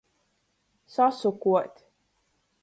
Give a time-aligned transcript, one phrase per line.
[0.93, 1.75] Sasukuot.